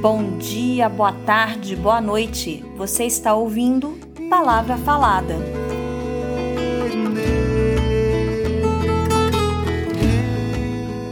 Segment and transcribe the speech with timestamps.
[0.00, 2.64] Bom dia, boa tarde, boa noite.
[2.74, 3.98] Você está ouvindo
[4.30, 5.34] Palavra Falada.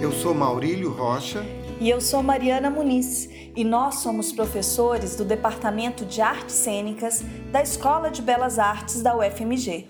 [0.00, 1.44] Eu sou Maurílio Rocha.
[1.78, 3.28] E eu sou Mariana Muniz.
[3.54, 9.14] E nós somos professores do Departamento de Artes Cênicas da Escola de Belas Artes da
[9.14, 9.86] UFMG.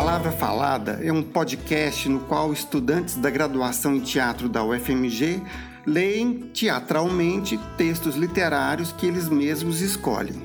[0.00, 5.42] Palavra Falada é um podcast no qual estudantes da graduação em teatro da UFMG
[5.86, 10.42] leem teatralmente textos literários que eles mesmos escolhem.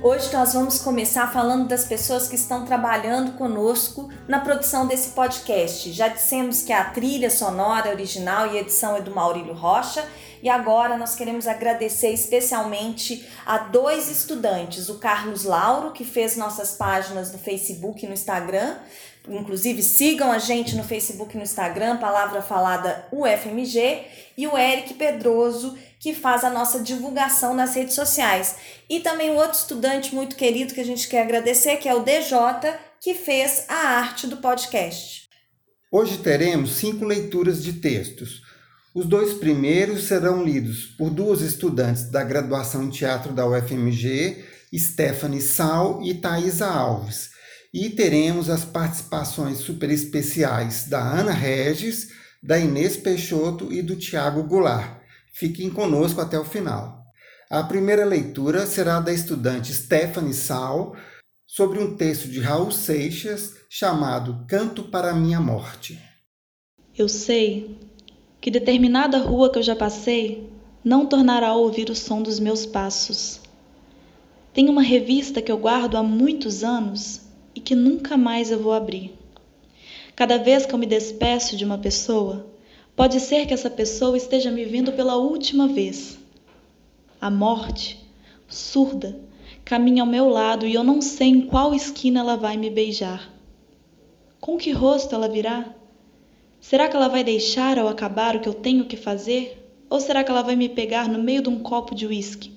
[0.00, 5.90] Hoje nós vamos começar falando das pessoas que estão trabalhando conosco na produção desse podcast.
[5.90, 10.06] Já dissemos que a trilha sonora original e edição é do Maurílio Rocha
[10.42, 16.72] e agora nós queremos agradecer especialmente a dois estudantes, o Carlos Lauro, que fez nossas
[16.72, 18.76] páginas no Facebook e no Instagram.
[19.28, 24.04] Inclusive, sigam a gente no Facebook e no Instagram, Palavra Falada UFMG,
[24.36, 28.56] e o Eric Pedroso, que faz a nossa divulgação nas redes sociais.
[28.88, 32.02] E também um outro estudante muito querido que a gente quer agradecer, que é o
[32.02, 32.30] DJ,
[33.00, 35.28] que fez a arte do podcast.
[35.90, 38.47] Hoje teremos cinco leituras de textos.
[38.94, 44.44] Os dois primeiros serão lidos por duas estudantes da graduação em teatro da UFMG,
[44.74, 47.30] Stephanie Sal e Thaisa Alves.
[47.72, 52.08] E teremos as participações super especiais da Ana Regis,
[52.42, 55.00] da Inês Peixoto e do Tiago Goulart.
[55.34, 57.04] Fiquem conosco até o final.
[57.50, 60.96] A primeira leitura será da estudante Stephanie Sal
[61.46, 65.98] sobre um texto de Raul Seixas chamado Canto para Minha Morte.
[66.96, 67.78] Eu sei
[68.40, 70.48] que determinada rua que eu já passei
[70.84, 73.40] não tornará a ouvir o som dos meus passos.
[74.52, 77.20] Tem uma revista que eu guardo há muitos anos
[77.54, 79.12] e que nunca mais eu vou abrir.
[80.14, 82.46] Cada vez que eu me despeço de uma pessoa,
[82.96, 86.18] pode ser que essa pessoa esteja me vendo pela última vez.
[87.20, 88.04] A morte,
[88.48, 89.20] surda,
[89.64, 93.32] caminha ao meu lado e eu não sei em qual esquina ela vai me beijar.
[94.40, 95.74] Com que rosto ela virá?
[96.60, 99.64] Será que ela vai deixar ao acabar o que eu tenho que fazer?
[99.88, 102.52] Ou será que ela vai me pegar no meio de um copo de uísque?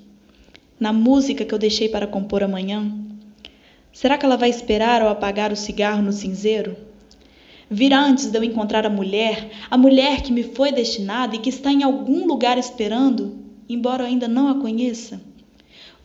[0.79, 2.91] Na música que eu deixei para compor amanhã?
[3.93, 6.75] Será que ela vai esperar ao apagar o cigarro no cinzeiro?
[7.69, 11.49] Virá antes de eu encontrar a mulher, a mulher que me foi destinada e que
[11.49, 13.37] está em algum lugar esperando,
[13.69, 15.21] embora eu ainda não a conheça?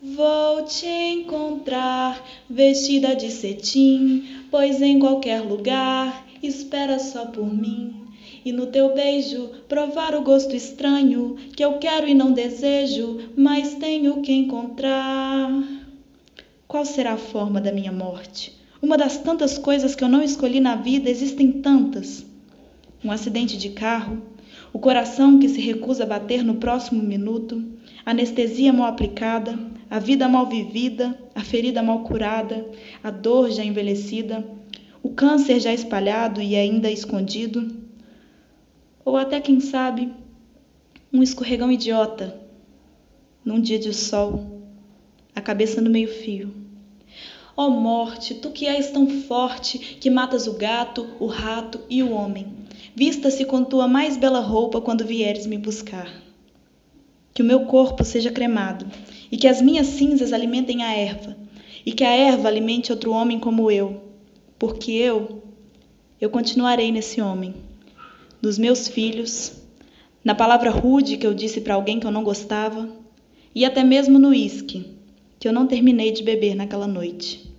[0.00, 8.06] Vou te encontrar vestida de cetim, pois em qualquer lugar espera só por mim.
[8.44, 13.74] E no teu beijo provar o gosto estranho que eu quero e não desejo, mas
[13.74, 15.50] tenho que encontrar.
[16.68, 18.56] Qual será a forma da minha morte?
[18.80, 22.24] Uma das tantas coisas que eu não escolhi na vida, existem tantas.
[23.02, 24.22] Um acidente de carro,
[24.72, 27.64] o coração que se recusa a bater no próximo minuto,
[28.04, 29.58] anestesia mal aplicada,
[29.88, 32.66] a vida mal vivida, a ferida mal curada,
[33.02, 34.44] a dor já envelhecida,
[35.06, 37.76] o câncer já espalhado e ainda escondido,
[39.04, 40.12] ou até, quem sabe,
[41.12, 42.40] um escorregão idiota
[43.44, 44.64] num dia de sol,
[45.32, 46.52] a cabeça no meio-fio.
[47.56, 52.02] Ó oh morte, tu que és tão forte, que matas o gato, o rato e
[52.02, 52.48] o homem,
[52.92, 56.10] vista-se com tua mais bela roupa quando vieres me buscar.
[57.32, 58.84] Que o meu corpo seja cremado,
[59.30, 61.36] e que as minhas cinzas alimentem a erva,
[61.86, 64.05] e que a erva alimente outro homem como eu,
[64.58, 65.42] porque eu,
[66.20, 67.54] eu continuarei nesse homem,
[68.40, 69.52] dos meus filhos,
[70.24, 72.88] na palavra rude que eu disse para alguém que eu não gostava,
[73.54, 74.84] e até mesmo no uísque,
[75.38, 77.50] que eu não terminei de beber naquela noite.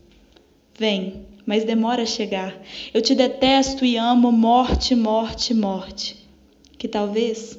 [0.77, 2.61] Vem, mas demora a chegar.
[2.93, 6.17] Eu te detesto e amo, morte, morte, morte.
[6.77, 7.57] Que talvez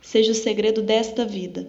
[0.00, 1.66] seja o segredo desta vida.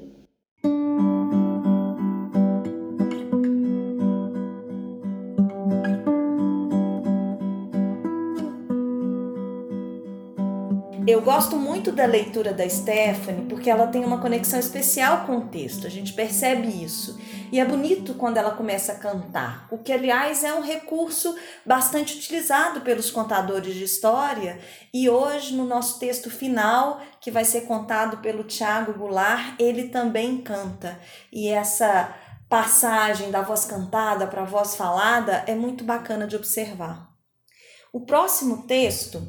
[11.16, 15.48] Eu gosto muito da leitura da Stephanie porque ela tem uma conexão especial com o
[15.48, 17.18] texto, a gente percebe isso.
[17.54, 21.34] E é bonito quando ela começa a cantar, o que, aliás, é um recurso
[21.66, 24.60] bastante utilizado pelos contadores de história.
[24.94, 30.42] E hoje, no nosso texto final, que vai ser contado pelo Tiago Goulart, ele também
[30.42, 31.00] canta.
[31.32, 32.14] E essa
[32.50, 37.10] passagem da voz cantada para a voz falada é muito bacana de observar.
[37.94, 39.26] O próximo texto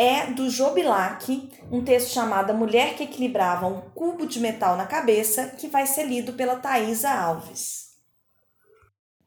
[0.00, 4.86] é do Jobilac, um texto chamado A Mulher que Equilibrava um Cubo de Metal na
[4.86, 7.90] Cabeça, que vai ser lido pela Thaisa Alves.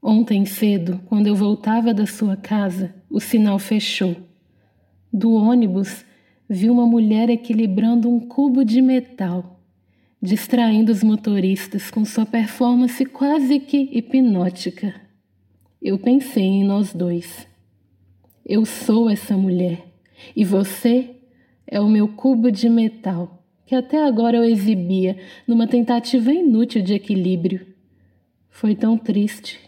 [0.02, 4.16] Ontem cedo, quando eu voltava da sua casa, o sinal fechou.
[5.14, 6.04] Do ônibus,
[6.50, 9.60] vi uma mulher equilibrando um cubo de metal,
[10.20, 15.00] distraindo os motoristas com sua performance quase que hipnótica.
[15.80, 17.48] Eu pensei em nós dois.
[18.44, 19.93] Eu sou essa mulher
[20.36, 21.16] e você
[21.66, 25.18] é o meu cubo de metal que até agora eu exibia
[25.48, 27.66] numa tentativa inútil de equilíbrio.
[28.50, 29.60] Foi tão triste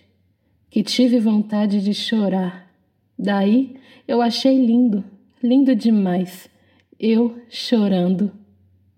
[0.70, 2.72] que tive vontade de chorar.
[3.18, 3.76] Daí
[4.08, 5.04] eu achei lindo,
[5.42, 6.50] lindo demais.
[7.00, 8.32] Eu chorando.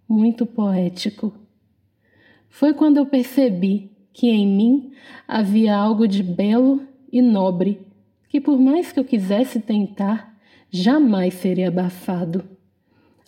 [0.09, 1.33] Muito poético.
[2.49, 4.91] Foi quando eu percebi que em mim
[5.27, 6.81] havia algo de belo
[7.11, 7.79] e nobre,
[8.29, 10.36] que por mais que eu quisesse tentar,
[10.69, 12.43] jamais seria abafado.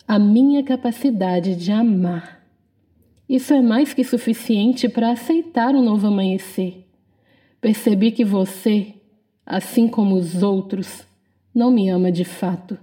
[0.06, 2.40] A minha capacidade de amar.
[3.28, 6.84] Isso é mais que suficiente para aceitar um novo amanhecer.
[7.60, 8.94] Percebi que você,
[9.46, 11.06] assim como os outros,
[11.54, 12.78] não me ama de fato.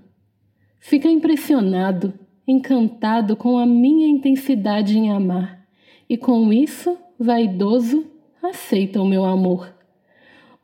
[0.80, 2.14] Fica impressionado,
[2.48, 5.68] encantado com a minha intensidade em amar,
[6.10, 8.06] e com isso, vaidoso,
[8.42, 9.74] aceita o meu amor.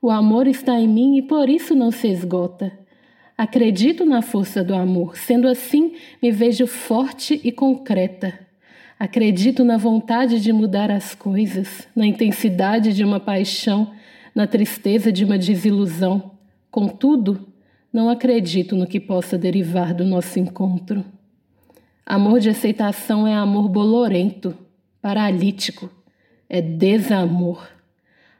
[0.01, 2.72] O amor está em mim e por isso não se esgota.
[3.44, 8.40] Acredito na força do amor, sendo assim, me vejo forte e concreta.
[8.98, 13.92] Acredito na vontade de mudar as coisas, na intensidade de uma paixão,
[14.34, 16.31] na tristeza de uma desilusão.
[16.72, 17.50] Contudo,
[17.92, 21.04] não acredito no que possa derivar do nosso encontro.
[22.06, 24.57] Amor de aceitação é amor bolorento,
[25.01, 25.90] paralítico,
[26.48, 27.68] é desamor.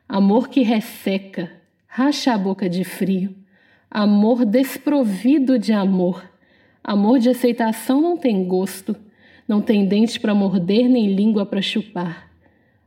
[0.08, 1.52] Amor que resseca,
[1.88, 3.43] racha a boca de frio.
[3.96, 6.28] Amor desprovido de amor.
[6.84, 8.96] Amor de aceitação não tem gosto,
[9.48, 12.28] não tem dente para morder nem língua para chupar.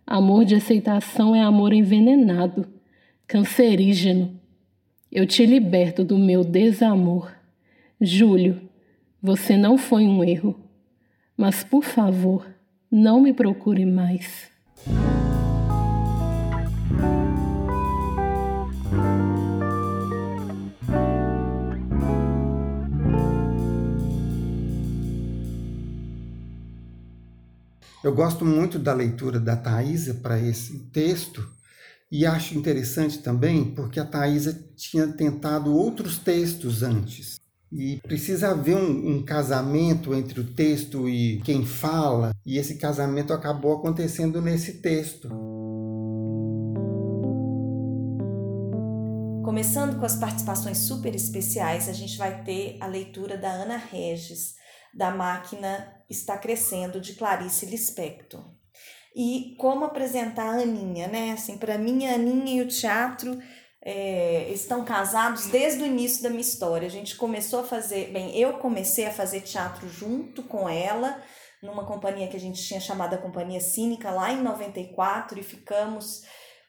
[0.04, 2.66] Amor de aceitação é amor envenenado,
[3.24, 4.36] cancerígeno,
[5.12, 7.32] eu te liberto do meu desamor.
[8.00, 8.60] Júlio,
[9.22, 10.58] você não foi um erro,
[11.36, 12.44] mas por favor,
[12.90, 14.50] não me procure mais.
[28.06, 31.44] Eu gosto muito da leitura da Thaisa para esse texto,
[32.08, 37.34] e acho interessante também porque a Thaisa tinha tentado outros textos antes.
[37.72, 43.32] E precisa haver um, um, casamento entre o texto e quem fala, e esse casamento
[43.32, 45.28] acabou acontecendo nesse texto.
[49.42, 54.54] Começando com as participações super especiais, a gente vai ter a leitura da Ana Regis,
[54.96, 58.56] da Máquina Está Crescendo, de Clarice Lispector
[59.16, 61.32] e como apresentar a Aninha, né?
[61.32, 63.38] Assim, para mim, a Aninha e o teatro
[63.82, 66.86] é, estão casados desde o início da minha história.
[66.86, 71.18] A gente começou a fazer, bem, eu comecei a fazer teatro junto com ela,
[71.62, 76.22] numa companhia que a gente tinha chamada Companhia Cínica, lá em 94, e ficamos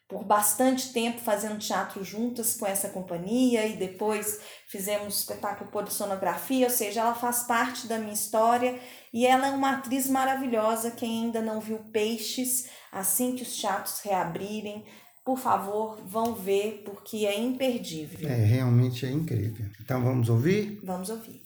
[0.07, 6.67] por bastante tempo fazendo teatro juntas com essa companhia e depois fizemos espetáculo por sonografia,
[6.67, 8.79] ou seja, ela faz parte da minha história
[9.13, 10.91] e ela é uma atriz maravilhosa.
[10.91, 14.85] Quem ainda não viu Peixes, assim que os teatros reabrirem,
[15.25, 18.29] por favor, vão ver porque é imperdível.
[18.29, 19.69] É, realmente é incrível.
[19.81, 20.79] Então vamos ouvir?
[20.83, 21.45] Vamos ouvir.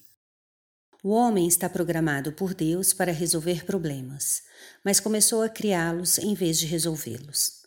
[1.04, 4.44] O homem está programado por Deus para resolver problemas,
[4.86, 7.61] mas começou a criá-los em vez de resolvê-los.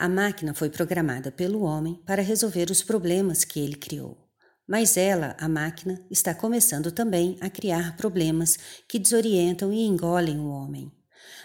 [0.00, 4.16] A máquina foi programada pelo homem para resolver os problemas que ele criou.
[4.64, 10.50] Mas ela, a máquina, está começando também a criar problemas que desorientam e engolem o
[10.50, 10.92] homem.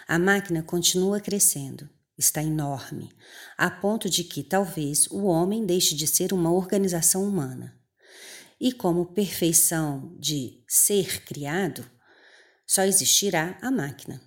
[0.07, 3.09] A máquina continua crescendo, está enorme,
[3.57, 7.75] a ponto de que talvez o homem deixe de ser uma organização humana.
[8.61, 11.83] E como perfeição de ser criado,
[12.67, 14.21] só existirá a máquina.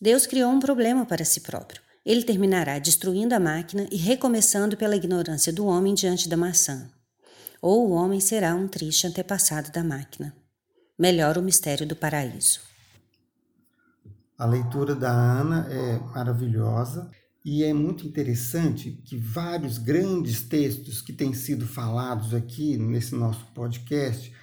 [0.00, 4.96] Deus criou um problema para si próprio ele terminará destruindo a máquina e recomeçando pela
[4.96, 6.90] ignorância do homem diante da maçã.
[7.62, 10.34] Ou o homem será um triste antepassado da máquina.
[10.98, 12.62] Melhor o mistério do paraíso.
[14.36, 17.08] A leitura da Ana é maravilhosa
[17.44, 23.46] e é muito interessante que vários grandes textos que têm sido falados aqui nesse nosso
[23.54, 24.34] podcast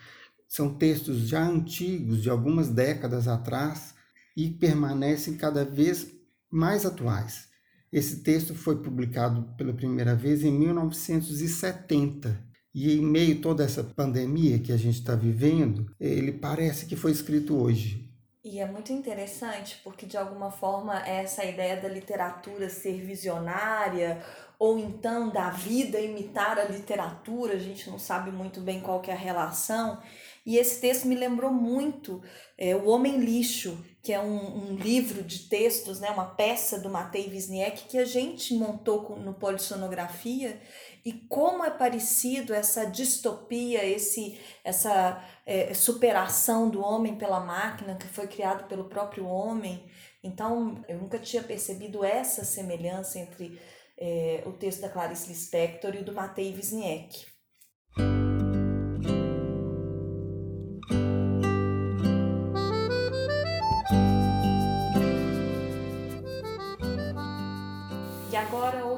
[0.48, 3.94] são textos já antigos, de algumas décadas atrás,
[4.38, 6.08] e permanecem cada vez
[6.50, 7.47] mais atuais.
[7.92, 12.46] Esse texto foi publicado pela primeira vez em 1970.
[12.74, 16.96] E em meio a toda essa pandemia que a gente está vivendo, ele parece que
[16.96, 18.08] foi escrito hoje.
[18.44, 24.24] E é muito interessante porque, de alguma forma, essa ideia da literatura ser visionária
[24.58, 29.12] ou então da vida imitar a literatura, a gente não sabe muito bem qual é
[29.12, 30.02] a relação,
[30.46, 32.22] E esse texto me lembrou muito
[32.58, 33.78] é, O Homem Lixo,
[34.08, 38.06] que é um, um, livro de textos, né, uma peça do Matei Wisniewski que a
[38.06, 40.62] gente montou no Polissonografia
[41.04, 48.08] e como é parecido essa distopia, esse, essa é, superação do homem pela máquina que
[48.08, 49.86] foi criado pelo próprio homem.
[50.24, 53.60] Então, eu nunca tinha percebido essa semelhança entre
[53.98, 57.37] é, o texto da Clarice Lispector e o do Matei Wisniewski.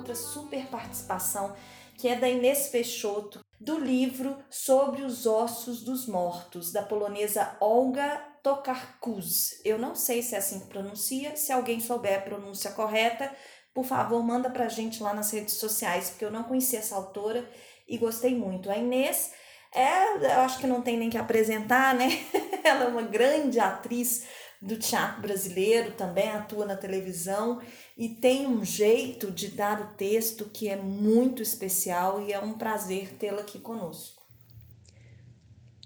[0.09, 1.55] Outra super participação
[1.95, 8.17] que é da Inês Peixoto, do livro Sobre os Ossos dos Mortos, da polonesa Olga
[8.41, 9.21] Tokarczuk.
[9.65, 13.29] Eu não sei se é assim que pronuncia, se alguém souber a pronúncia correta,
[13.73, 17.47] por favor, manda pra gente lá nas redes sociais, porque eu não conhecia essa autora
[17.85, 18.71] e gostei muito.
[18.71, 19.33] A Inês
[19.75, 22.07] é, eu acho que não tem nem que apresentar, né?
[22.63, 24.25] Ela é uma grande atriz
[24.61, 27.61] do teatro brasileiro, também atua na televisão
[27.97, 32.53] e tem um jeito de dar o texto que é muito especial e é um
[32.53, 34.21] prazer tê-la aqui conosco.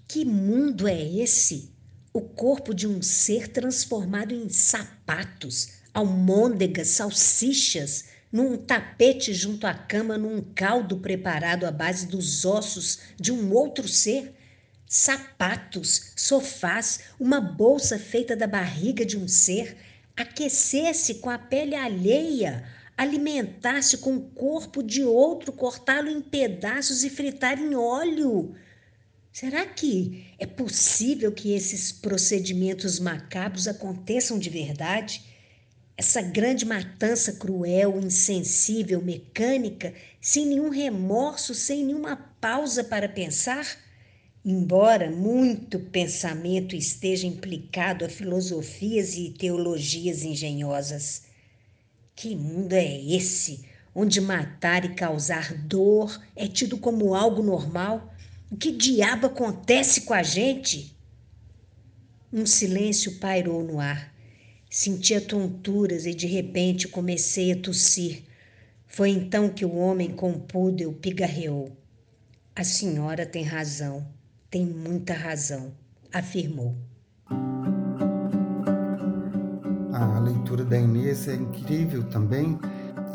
[0.08, 1.72] Que mundo é esse?
[2.12, 10.18] O corpo de um ser transformado em sapatos, almôndegas, salsichas, num tapete junto à cama,
[10.18, 14.34] num caldo preparado à base dos ossos de um outro ser
[14.94, 19.76] sapatos, sofás, uma bolsa feita da barriga de um ser,
[20.16, 22.64] aquecer-se com a pele alheia,
[22.96, 28.54] alimentar-se com o corpo de outro, cortá-lo em pedaços e fritar em óleo.
[29.32, 35.24] Será que é possível que esses procedimentos macabros aconteçam de verdade?
[35.96, 43.82] Essa grande matança cruel, insensível, mecânica, sem nenhum remorso, sem nenhuma pausa para pensar?
[44.46, 51.22] Embora muito pensamento esteja implicado a filosofias e teologias engenhosas.
[52.14, 58.12] Que mundo é esse onde matar e causar dor é tido como algo normal?
[58.50, 60.94] O que diabo acontece com a gente?
[62.30, 64.14] Um silêncio pairou no ar.
[64.68, 68.24] Sentia tonturas e de repente comecei a tossir.
[68.86, 71.74] Foi então que o homem com o púdel pigarreou.
[72.54, 74.06] A senhora tem razão
[74.54, 75.72] tem muita razão,
[76.12, 76.76] afirmou.
[79.92, 82.56] A leitura da Inês é incrível também.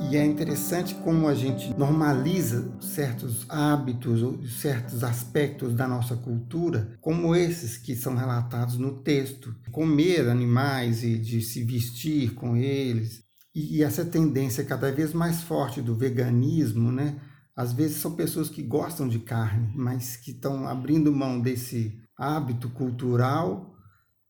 [0.01, 6.97] E é interessante como a gente normaliza certos hábitos ou certos aspectos da nossa cultura,
[6.99, 9.55] como esses que são relatados no texto.
[9.71, 13.23] Comer animais e de se vestir com eles.
[13.55, 17.15] E essa tendência cada vez mais forte do veganismo, né?
[17.59, 22.69] Às vezes são pessoas que gostam de carne, mas que estão abrindo mão desse hábito
[22.69, 23.75] cultural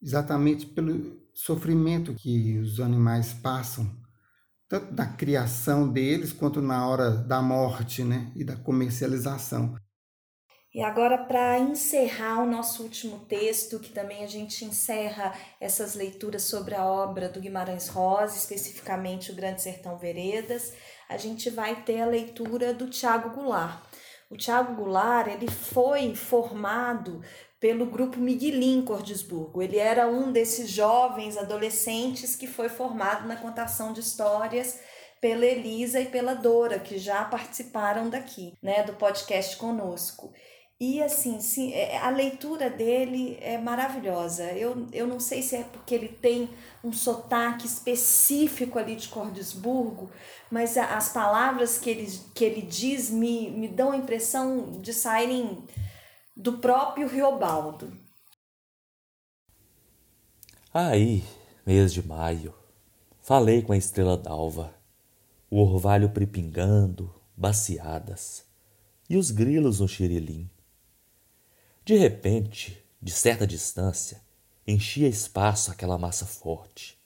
[0.02, 3.88] exatamente pelo sofrimento que os animais passam,
[4.68, 9.76] tanto na criação deles quanto na hora da morte né, e da comercialização.
[10.74, 16.44] E agora, para encerrar o nosso último texto, que também a gente encerra essas leituras
[16.44, 20.74] sobre a obra do Guimarães Rosa, especificamente o Grande Sertão Veredas,
[21.10, 23.82] a gente vai ter a leitura do Tiago Goulart.
[24.30, 27.24] O Tiago Goulart ele foi formado
[27.60, 29.62] pelo grupo Miguelim Cordesburgo.
[29.62, 34.80] Ele era um desses jovens adolescentes que foi formado na contação de histórias
[35.20, 40.32] pela Elisa e pela Dora, que já participaram daqui, né, do podcast conosco.
[40.82, 44.44] E assim, sim, é, a leitura dele é maravilhosa.
[44.54, 46.50] Eu, eu não sei se é porque ele tem
[46.82, 50.10] um sotaque específico ali de Cordesburgo,
[50.50, 55.62] mas as palavras que ele, que ele diz me, me dão a impressão de saírem
[56.34, 57.92] do próprio Riobaldo.
[60.74, 61.26] Aí,
[61.66, 62.54] mês de maio,
[63.22, 64.74] falei com a estrela d'alva,
[65.50, 68.46] o orvalho pripingando, baciadas,
[69.10, 70.50] e os grilos no xirilim
[71.84, 74.22] de repente, de certa distância,
[74.68, 76.98] enchia espaço aquela massa forte.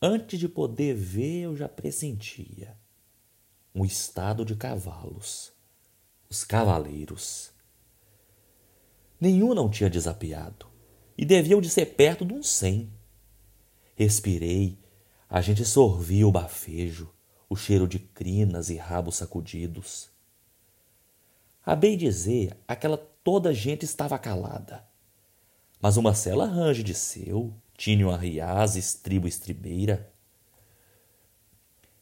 [0.00, 2.76] Antes de poder ver, eu já pressentia
[3.74, 5.52] um estado de cavalos,
[6.28, 7.50] os cavaleiros.
[9.20, 10.66] Nenhum não tinha desapiado
[11.16, 12.92] e deviam de ser perto de uns cem.
[13.96, 14.78] Respirei,
[15.28, 17.12] a gente sorvia o bafejo,
[17.48, 20.10] o cheiro de crinas e rabos sacudidos.
[21.66, 22.96] A bem dizer, aquela
[23.28, 24.82] toda a gente estava calada.
[25.82, 30.10] Mas uma cela range de seu, tinham arriás, estribo estribeira.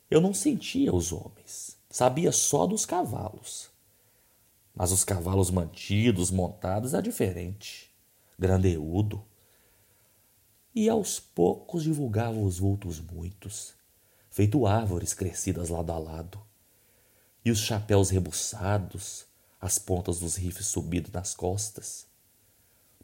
[0.08, 3.68] Eu não sentia os homens, sabia só dos cavalos.
[4.72, 7.92] Mas os cavalos mantidos, montados, é diferente.
[8.38, 9.20] grandeudo,
[10.72, 13.74] e aos poucos divulgava os vultos muitos,
[14.30, 16.40] feito árvores crescidas lado a lado,
[17.44, 19.26] e os chapéus rebuçados,
[19.66, 22.06] as pontas dos rifles subidos nas costas,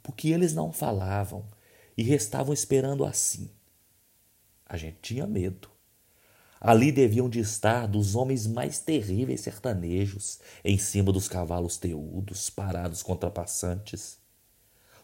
[0.02, 1.46] porque eles não falavam
[1.96, 3.50] e restavam esperando assim.
[4.64, 5.70] A gente tinha medo.
[6.60, 13.02] Ali deviam de estar dos homens mais terríveis sertanejos, em cima dos cavalos teudos, parados
[13.02, 14.18] contra passantes.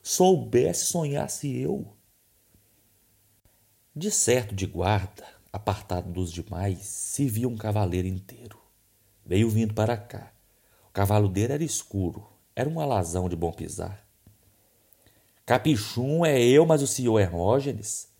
[0.00, 1.96] Soubesse, sonhasse eu.
[3.94, 8.58] De certo, de guarda, apartado dos demais, se via um cavaleiro inteiro.
[9.26, 10.32] Veio vindo para cá.
[10.98, 12.26] Cavalo dele era escuro,
[12.56, 14.04] era um alazão de bom pisar.
[15.46, 18.12] Capichum é eu, mas o senhor Hermógenes?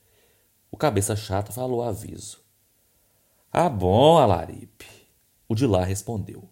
[0.71, 2.41] O cabeça chata falou aviso.
[3.51, 4.87] Ah, bom, Alaripe.
[5.49, 6.49] O de lá respondeu.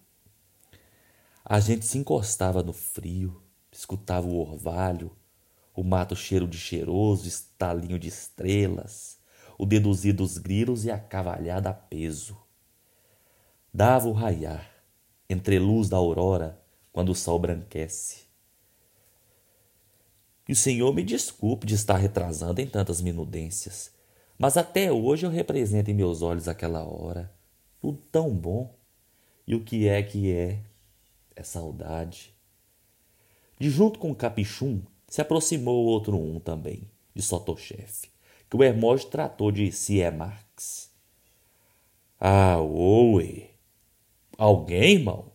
[1.45, 3.41] A gente se encostava no frio,
[3.71, 5.15] escutava o orvalho,
[5.73, 9.17] o mato cheiro de cheiroso, estalinho de estrelas,
[9.57, 12.37] o deduzir dos grilos e a cavalhada a peso.
[13.73, 14.76] Dava o raiar,
[15.29, 18.27] entre luz da aurora, quando o sol branquece.
[20.47, 23.91] E o senhor me desculpe de estar retrasando em tantas minudências,
[24.39, 27.31] mas até hoje eu represento em meus olhos aquela hora,
[27.79, 28.73] tudo tão bom.
[29.45, 30.61] E o que é que é?
[31.35, 32.33] É saudade.
[33.59, 38.09] De junto com o Capichum se aproximou outro um também, de Sotochefe,
[38.49, 40.91] que o Hermógenes tratou de Cie Marx.
[42.19, 43.56] Ah, oi!
[44.39, 45.31] Alguém, irmão?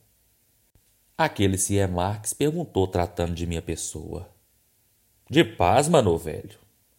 [1.19, 4.31] Aquele Cie Marx perguntou tratando de minha pessoa.
[5.29, 6.57] De paz, mano velho.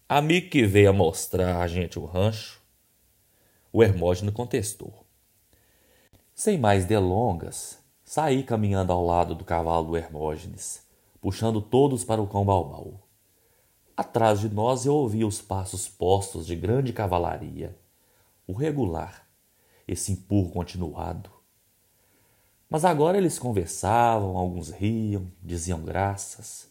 [0.10, 2.62] Amigo que veio a mostrar a gente o rancho.
[3.72, 5.06] O Hermógenes contestou.
[6.36, 10.86] Sem mais delongas, saí caminhando ao lado do cavalo do Hermógenes,
[11.22, 13.08] puxando todos para o cão balbal.
[13.96, 17.80] Atrás de nós eu ouvia os passos postos de grande cavalaria,
[18.46, 19.26] o regular,
[19.88, 21.33] esse empurro continuado.
[22.74, 26.68] Mas agora eles conversavam, alguns riam, diziam graças.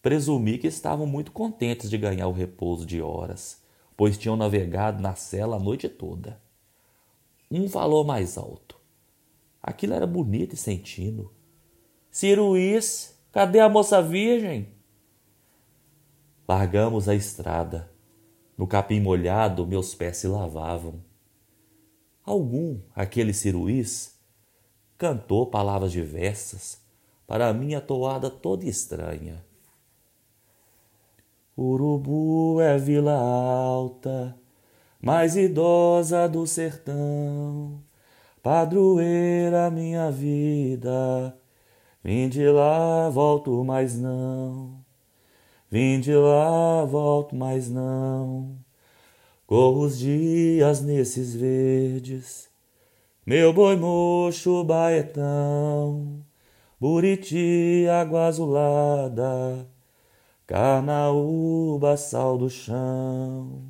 [0.00, 3.62] Presumi que estavam muito contentes de ganhar o repouso de horas,
[3.94, 6.40] pois tinham navegado na cela a noite toda.
[7.50, 8.80] Um falou mais alto.
[9.62, 11.30] Aquilo era bonito e sentindo.
[12.10, 14.68] Ciruís, cadê a moça virgem?
[16.48, 17.92] Largamos a estrada.
[18.56, 21.04] No capim molhado, meus pés se lavavam.
[22.24, 24.11] Algum, aquele ciruís,
[25.02, 26.80] cantou palavras diversas
[27.26, 29.44] para a minha toada toda estranha.
[31.58, 34.38] Urubu é vila alta,
[35.00, 37.82] mais idosa do sertão,
[38.40, 41.36] padroeira minha vida,
[42.04, 44.84] vim de lá, volto mais não,
[45.68, 48.56] vim de lá, volto mais não,
[49.48, 52.51] corro os dias nesses verdes,
[53.26, 56.24] meu boi mocho baetão,
[56.80, 59.66] Buriti, água azulada,
[60.46, 63.62] Carnaúba, sal do chão.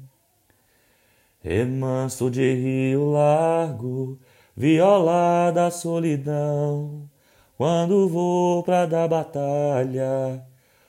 [1.41, 4.19] Remanso de rio largo,
[4.57, 7.09] viola da solidão.
[7.57, 10.45] Quando vou pra dar batalha,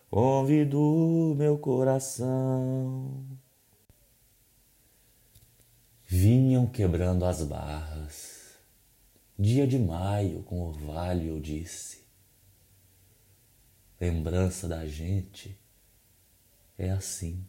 [0.09, 3.25] convido meu coração.
[6.07, 8.32] Vinham quebrando as barras.
[9.45, 12.05] Dia de maio, com orvalho, eu disse.
[13.99, 15.59] Lembrança da gente
[16.77, 17.45] é assim.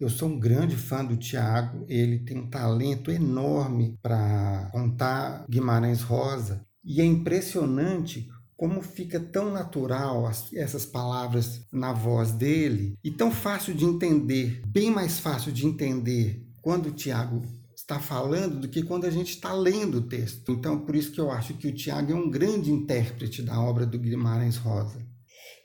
[0.00, 6.02] Eu sou um grande fã do Tiago, ele tem um talento enorme para contar Guimarães
[6.02, 8.28] Rosa e é impressionante
[8.60, 14.60] como fica tão natural as, essas palavras na voz dele e tão fácil de entender,
[14.66, 17.40] bem mais fácil de entender quando o Tiago
[17.74, 20.52] está falando do que quando a gente está lendo o texto.
[20.52, 23.86] Então, por isso que eu acho que o Tiago é um grande intérprete da obra
[23.86, 25.00] do Guimarães Rosa.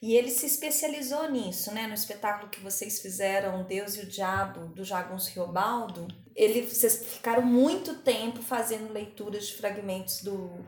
[0.01, 1.87] E ele se especializou nisso, né?
[1.87, 6.07] No espetáculo que vocês fizeram, Deus e o Diabo, do Jaguns Riobaldo.
[6.33, 10.63] Ele, vocês ficaram muito tempo fazendo leituras de fragmentos do,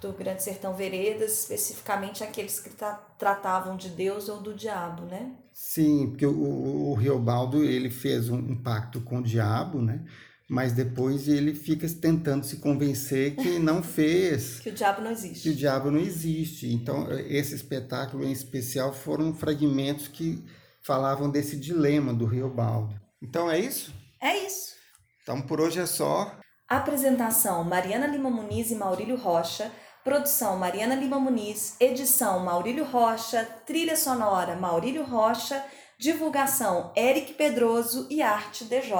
[0.00, 5.32] do Grande Sertão Veredas, especificamente aqueles que tra tratavam de Deus ou do diabo, né?
[5.52, 10.04] Sim, porque o, o Riobaldo ele fez um, um pacto com o diabo, né?
[10.48, 14.60] mas depois ele fica tentando se convencer que não fez.
[14.60, 15.42] que o diabo não existe.
[15.42, 16.72] Que o diabo não existe.
[16.72, 20.44] Então, esse espetáculo em especial foram fragmentos que
[20.82, 22.94] falavam desse dilema do Riobaldo.
[23.20, 23.92] Então é isso?
[24.20, 24.76] É isso.
[25.22, 26.38] Então por hoje é só.
[26.68, 29.72] Apresentação Mariana Lima Muniz e Maurílio Rocha.
[30.06, 35.60] Produção Mariana Lima Muniz, edição Maurílio Rocha, trilha sonora Maurílio Rocha,
[35.98, 38.92] divulgação Eric Pedroso e arte DJ.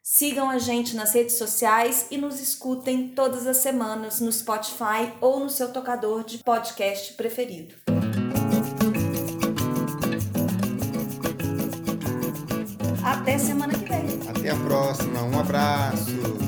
[0.00, 5.40] Sigam a gente nas redes sociais e nos escutem todas as semanas no Spotify ou
[5.40, 7.74] no seu tocador de podcast preferido.
[13.02, 14.28] Até semana que vem.
[14.28, 15.24] Até a próxima.
[15.24, 16.47] Um abraço.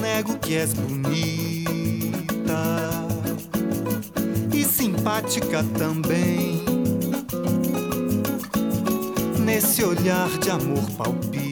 [0.00, 1.68] Nego que és bonita
[4.52, 6.64] e simpática também.
[9.38, 11.47] Nesse olhar de amor palpita